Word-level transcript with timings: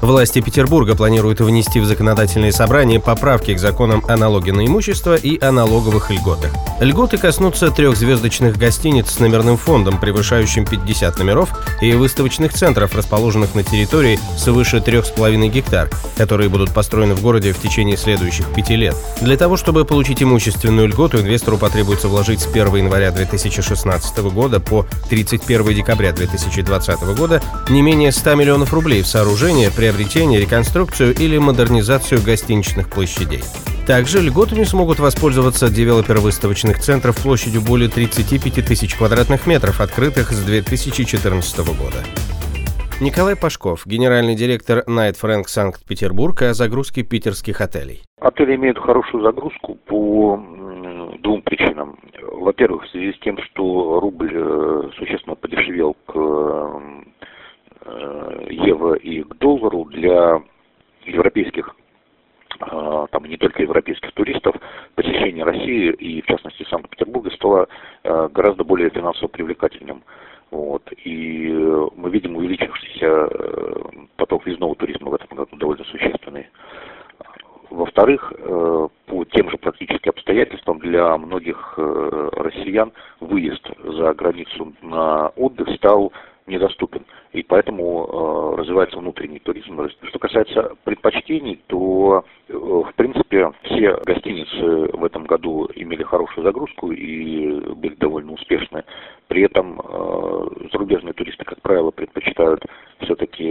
Власти 0.00 0.40
Петербурга 0.40 0.96
планируют 0.96 1.40
внести 1.40 1.78
в 1.78 1.84
законодательные 1.84 2.52
собрания 2.52 2.98
поправки 2.98 3.52
к 3.52 3.58
законам 3.58 4.02
о 4.08 4.16
налоге 4.16 4.52
на 4.52 4.64
имущество 4.64 5.14
и 5.14 5.38
о 5.44 5.52
налоговых 5.52 6.10
льготах. 6.10 6.50
Льготы 6.80 7.18
коснутся 7.18 7.70
трехзвездочных 7.70 8.56
гостиниц 8.56 9.10
с 9.10 9.18
номерным 9.18 9.58
фондом, 9.58 10.00
превышающим 10.00 10.64
50 10.64 11.18
номеров, 11.18 11.50
и 11.82 11.92
выставочных 11.92 12.54
центров, 12.54 12.94
расположенных 12.94 13.54
на 13.54 13.62
территории 13.62 14.18
свыше 14.38 14.78
3,5 14.78 15.48
гектар, 15.48 15.90
которые 16.16 16.48
будут 16.48 16.72
построены 16.72 17.14
в 17.14 17.20
городе 17.20 17.52
в 17.52 17.60
течение 17.60 17.98
следующих 17.98 18.46
пяти 18.54 18.76
лет. 18.76 18.96
Для 19.20 19.36
того, 19.36 19.58
чтобы 19.58 19.84
получить 19.84 20.22
имущественную 20.22 20.88
льготу, 20.88 21.20
инвестору 21.20 21.58
потребуется 21.58 22.08
вложить 22.08 22.40
с 22.40 22.46
1 22.46 22.74
января 22.76 23.10
2016 23.10 24.18
года 24.18 24.60
по 24.60 24.86
31 25.10 25.74
декабря 25.74 26.12
2020 26.12 27.00
года 27.16 27.42
не 27.68 27.82
менее 27.82 28.12
100 28.12 28.34
миллионов 28.36 28.72
рублей 28.72 29.02
в 29.02 29.06
сооружение, 29.06 29.70
при 29.70 29.89
приобретение, 29.90 30.40
реконструкцию 30.40 31.14
или 31.14 31.36
модернизацию 31.38 32.20
гостиничных 32.24 32.88
площадей. 32.88 33.42
Также 33.86 34.20
льготами 34.20 34.62
смогут 34.62 35.00
воспользоваться 35.00 35.68
девелоперы 35.68 36.20
выставочных 36.20 36.78
центров 36.78 37.20
площадью 37.20 37.62
более 37.66 37.88
35 37.88 38.64
тысяч 38.64 38.94
квадратных 38.96 39.48
метров, 39.48 39.80
открытых 39.80 40.30
с 40.30 40.44
2014 40.44 41.58
года. 41.76 41.98
Николай 43.00 43.34
Пашков, 43.34 43.84
генеральный 43.84 44.36
директор 44.36 44.84
Night 44.86 45.16
Frank 45.20 45.44
Санкт-Петербург 45.46 46.42
о 46.42 46.54
загрузке 46.54 47.02
питерских 47.02 47.60
отелей. 47.60 48.02
Отели 48.20 48.54
имеют 48.54 48.78
хорошую 48.78 49.24
загрузку 49.24 49.74
по 49.86 50.40
двум 51.18 51.42
причинам. 51.42 51.98
Во-первых, 52.22 52.84
в 52.84 52.90
связи 52.90 53.12
с 53.12 53.18
тем, 53.20 53.38
что 53.42 53.98
рубль 53.98 54.30
э, 54.32 54.90
существенно 54.98 55.34
подешевел 55.34 55.96
к 56.06 56.14
Э, 57.82 58.46
евро 58.50 58.94
и 58.94 59.22
к 59.22 59.34
доллару 59.38 59.84
для 59.86 60.42
европейских 61.06 61.74
э, 62.60 63.06
там 63.10 63.24
не 63.24 63.36
только 63.38 63.62
европейских 63.62 64.12
туристов, 64.12 64.54
посещение 64.94 65.44
России 65.70 65.90
и, 65.92 66.22
в 66.22 66.26
частности, 66.26 66.66
Санкт-Петербурга 66.68 67.30
стало 67.30 67.68
э, 68.02 68.28
гораздо 68.32 68.64
более 68.64 68.90
финансово 68.90 69.28
привлекательным. 69.28 70.02
Вот. 70.50 70.82
И 71.04 71.48
мы 71.96 72.10
видим 72.10 72.36
увеличившийся 72.36 73.28
поток 74.16 74.44
въездного 74.44 74.74
туризма 74.74 75.10
в 75.10 75.14
этом 75.14 75.28
году 75.36 75.56
довольно 75.56 75.84
существенный. 75.84 76.48
Во-вторых, 77.70 78.32
по 79.06 79.24
тем 79.26 79.48
же 79.48 79.56
практически 79.58 80.08
обстоятельствам 80.08 80.80
для 80.80 81.16
многих 81.16 81.74
россиян 81.76 82.90
выезд 83.20 83.64
за 83.84 84.12
границу 84.12 84.74
на 84.82 85.28
отдых 85.36 85.68
стал 85.76 86.12
недоступен. 86.48 87.06
И 87.32 87.44
поэтому 87.44 88.06
э, 88.06 88.60
развивается 88.60 88.98
внутренний 88.98 89.38
туризм. 89.38 89.88
Что 90.02 90.18
касается 90.18 90.74
предпочтений, 90.82 91.62
то 91.68 92.24
э, 92.48 92.52
в 92.52 92.92
принципе 92.96 93.52
все 93.62 93.96
гостиницы 94.04 94.90
в 94.96 95.04
этом 95.04 95.24
году 95.24 95.68
имели 95.76 96.02
хорошую 96.02 96.44
загрузку 96.44 96.90
и 96.90 97.72
были 97.74 97.94
довольно 97.94 98.32
успешны. 98.32 98.82
При 99.28 99.42
этом 99.42 99.80
э, 99.80 100.46
зарубежные 100.72 101.12
туристы, 101.12 101.44
как 101.44 101.60
правило, 101.62 101.92
предпочитают 101.92 102.64
все-таки 103.02 103.44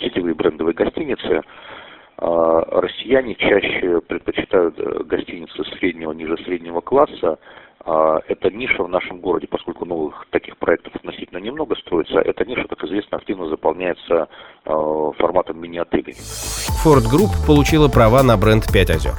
сетевые 0.00 0.34
брендовые 0.34 0.74
гостиницы. 0.74 1.42
А 2.16 2.80
россияне 2.80 3.34
чаще 3.34 4.00
предпочитают 4.00 4.78
гостиницы 5.06 5.62
среднего, 5.76 6.12
ниже 6.12 6.38
среднего 6.38 6.80
класса, 6.80 7.38
это 7.84 8.50
ниша 8.50 8.84
в 8.84 8.88
нашем 8.88 9.18
городе, 9.18 9.48
поскольку 9.48 9.84
новых 9.84 10.24
строится, 12.04 12.18
эта 12.18 12.44
ниша, 12.44 12.66
как 12.68 12.82
известно, 12.84 13.18
активно 13.18 13.48
заполняется 13.48 14.28
а, 14.64 15.12
форматом 15.18 15.60
мини-отелей. 15.60 16.14
Ford 16.84 17.04
Group 17.10 17.30
получила 17.46 17.88
права 17.88 18.22
на 18.22 18.36
бренд 18.36 18.70
«Пять 18.72 18.90
озер». 18.90 19.14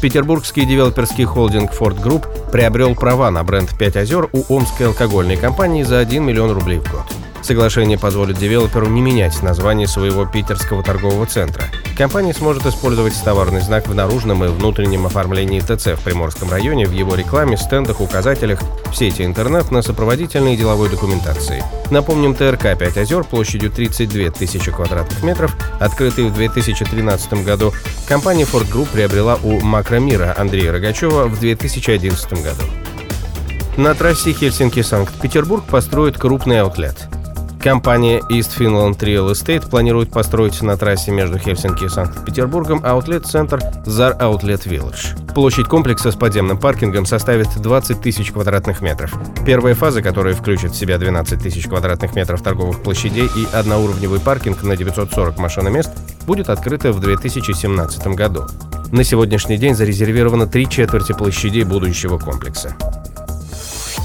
Петербургский 0.00 0.66
девелоперский 0.66 1.24
холдинг 1.24 1.70
Ford 1.72 1.96
Group 2.02 2.50
приобрел 2.52 2.94
права 2.94 3.30
на 3.30 3.42
бренд 3.44 3.76
«Пять 3.78 3.96
озер» 3.96 4.28
у 4.32 4.54
омской 4.54 4.86
алкогольной 4.86 5.36
компании 5.36 5.82
за 5.82 5.98
1 5.98 6.22
миллион 6.22 6.52
рублей 6.52 6.78
в 6.78 6.90
год. 6.92 7.04
Соглашение 7.42 7.98
позволит 7.98 8.36
девелоперу 8.36 8.86
не 8.86 9.00
менять 9.00 9.42
название 9.42 9.86
своего 9.86 10.26
питерского 10.26 10.82
торгового 10.82 11.26
центра. 11.26 11.64
Компания 11.96 12.34
сможет 12.34 12.66
использовать 12.66 13.14
товарный 13.24 13.62
знак 13.62 13.88
в 13.88 13.94
наружном 13.94 14.44
и 14.44 14.48
внутреннем 14.48 15.06
оформлении 15.06 15.60
ТЦ 15.60 15.98
в 15.98 16.04
Приморском 16.04 16.50
районе, 16.50 16.86
в 16.86 16.92
его 16.92 17.14
рекламе, 17.14 17.56
стендах, 17.56 18.02
указателях, 18.02 18.60
в 18.92 18.94
сети 18.94 19.22
интернет, 19.24 19.70
на 19.70 19.80
сопроводительной 19.80 20.54
и 20.54 20.56
деловой 20.58 20.90
документации. 20.90 21.64
Напомним, 21.90 22.34
ТРК 22.34 22.78
«Пять 22.78 22.98
озер» 22.98 23.24
площадью 23.24 23.70
32 23.70 24.30
тысячи 24.30 24.70
квадратных 24.70 25.22
метров, 25.22 25.56
открытый 25.80 26.28
в 26.28 26.34
2013 26.34 27.44
году, 27.44 27.72
компания 28.06 28.44
Ford 28.44 28.70
Group 28.70 28.88
приобрела 28.92 29.38
у 29.42 29.58
Макромира 29.60 30.34
Андрея 30.36 30.72
Рогачева 30.72 31.24
в 31.28 31.40
2011 31.40 32.44
году. 32.44 32.62
На 33.78 33.94
трассе 33.94 34.32
Хельсинки-Санкт-Петербург 34.32 35.64
построят 35.64 36.18
крупный 36.18 36.60
аутлет. 36.60 37.08
Компания 37.66 38.20
East 38.30 38.56
Finland 38.56 38.96
Real 39.00 39.32
Estate 39.32 39.68
планирует 39.68 40.12
построить 40.12 40.62
на 40.62 40.76
трассе 40.76 41.10
между 41.10 41.36
Хельсинки 41.36 41.86
и 41.86 41.88
Санкт-Петербургом 41.88 42.80
аутлет-центр 42.84 43.58
Zar 43.84 44.16
Outlet 44.20 44.68
Village. 44.68 45.34
Площадь 45.34 45.66
комплекса 45.66 46.12
с 46.12 46.14
подземным 46.14 46.58
паркингом 46.58 47.06
составит 47.06 47.48
20 47.60 48.00
тысяч 48.00 48.30
квадратных 48.30 48.82
метров. 48.82 49.12
Первая 49.44 49.74
фаза, 49.74 50.00
которая 50.00 50.34
включит 50.34 50.74
в 50.74 50.76
себя 50.76 50.96
12 50.96 51.42
тысяч 51.42 51.66
квадратных 51.66 52.14
метров 52.14 52.40
торговых 52.40 52.84
площадей 52.84 53.28
и 53.36 53.48
одноуровневый 53.52 54.20
паркинг 54.20 54.62
на 54.62 54.76
940 54.76 55.36
машиномест, 55.38 55.90
будет 56.24 56.50
открыта 56.50 56.92
в 56.92 57.00
2017 57.00 58.06
году. 58.14 58.44
На 58.92 59.02
сегодняшний 59.02 59.56
день 59.56 59.74
зарезервировано 59.74 60.46
три 60.46 60.68
четверти 60.68 61.14
площадей 61.14 61.64
будущего 61.64 62.16
комплекса. 62.16 62.76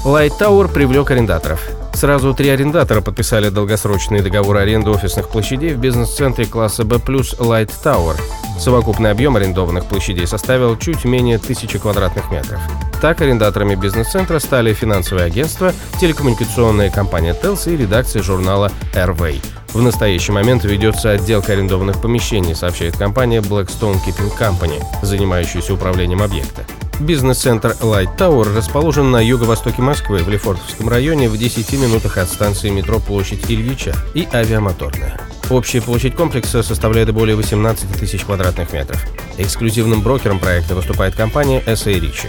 Light 0.04 0.32
Tower 0.40 0.66
привлек 0.66 1.12
арендаторов. 1.12 1.60
Сразу 2.02 2.34
три 2.34 2.48
арендатора 2.48 3.00
подписали 3.00 3.48
долгосрочные 3.48 4.22
договоры 4.22 4.58
аренды 4.58 4.90
офисных 4.90 5.28
площадей 5.28 5.72
в 5.72 5.78
бизнес-центре 5.78 6.46
класса 6.46 6.82
B+, 6.82 6.96
Light 6.96 7.70
Tower. 7.84 8.20
Совокупный 8.58 9.12
объем 9.12 9.36
арендованных 9.36 9.86
площадей 9.86 10.26
составил 10.26 10.76
чуть 10.76 11.04
менее 11.04 11.38
тысячи 11.38 11.78
квадратных 11.78 12.32
метров. 12.32 12.60
Так, 13.00 13.20
арендаторами 13.20 13.76
бизнес-центра 13.76 14.40
стали 14.40 14.72
финансовое 14.74 15.26
агентство, 15.26 15.72
телекоммуникационная 16.00 16.90
компания 16.90 17.36
Tels 17.40 17.72
и 17.72 17.76
редакция 17.76 18.20
журнала 18.24 18.72
Airway. 18.94 19.40
В 19.72 19.80
настоящий 19.80 20.32
момент 20.32 20.64
ведется 20.64 21.12
отделка 21.12 21.52
арендованных 21.52 22.02
помещений, 22.02 22.56
сообщает 22.56 22.96
компания 22.96 23.40
Blackstone 23.40 24.00
Keeping 24.04 24.36
Company, 24.36 24.82
занимающаяся 25.02 25.72
управлением 25.72 26.20
объекта. 26.20 26.64
Бизнес-центр 27.02 27.76
Light 27.80 28.16
Tower 28.16 28.54
расположен 28.54 29.10
на 29.10 29.20
юго-востоке 29.20 29.82
Москвы, 29.82 30.18
в 30.18 30.28
Лефортовском 30.28 30.88
районе, 30.88 31.28
в 31.28 31.36
10 31.36 31.72
минутах 31.72 32.16
от 32.16 32.28
станции 32.28 32.70
метро 32.70 33.00
Площадь 33.00 33.50
Ильича 33.50 33.92
и 34.14 34.28
авиамоторная. 34.32 35.18
Общая 35.50 35.82
площадь 35.82 36.14
комплекса 36.14 36.62
составляет 36.62 37.12
более 37.12 37.34
18 37.34 37.98
тысяч 37.98 38.24
квадратных 38.24 38.72
метров. 38.72 39.04
Эксклюзивным 39.36 40.00
брокером 40.02 40.38
проекта 40.38 40.76
выступает 40.76 41.16
компания 41.16 41.60
SA 41.66 41.92
Ricci. 41.98 42.28